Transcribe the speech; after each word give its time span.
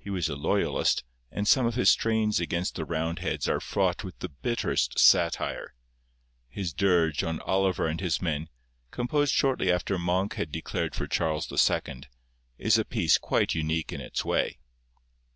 He 0.00 0.10
was 0.10 0.28
a 0.28 0.34
loyalist, 0.34 1.04
and 1.30 1.46
some 1.46 1.64
of 1.64 1.76
his 1.76 1.88
strains 1.90 2.40
against 2.40 2.74
the 2.74 2.84
Roundheads 2.84 3.48
are 3.48 3.60
fraught 3.60 4.02
with 4.02 4.18
the 4.18 4.28
bitterest 4.28 4.98
satire. 4.98 5.74
His 6.48 6.72
dirge 6.72 7.22
on 7.22 7.38
Oliver 7.42 7.86
and 7.86 8.00
his 8.00 8.20
men, 8.20 8.48
composed 8.90 9.32
shortly 9.32 9.70
after 9.70 9.96
Monk 9.96 10.34
had 10.34 10.50
declared 10.50 10.96
for 10.96 11.06
Charles 11.06 11.52
II., 11.52 12.02
is 12.58 12.78
a 12.78 12.84
piece 12.84 13.16
quite 13.16 13.54
unique 13.54 13.92
in 13.92 14.00
its 14.00 14.24
way. 14.24 14.58